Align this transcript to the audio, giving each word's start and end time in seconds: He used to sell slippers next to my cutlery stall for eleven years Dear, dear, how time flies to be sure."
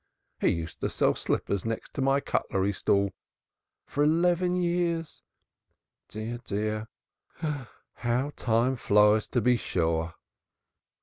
He 0.39 0.47
used 0.47 0.81
to 0.81 0.89
sell 0.89 1.13
slippers 1.13 1.63
next 1.63 1.93
to 1.93 2.01
my 2.01 2.21
cutlery 2.21 2.73
stall 2.73 3.13
for 3.85 4.03
eleven 4.03 4.55
years 4.55 5.21
Dear, 6.07 6.39
dear, 6.43 6.87
how 7.97 8.31
time 8.35 8.77
flies 8.77 9.27
to 9.27 9.41
be 9.41 9.57
sure." 9.57 10.15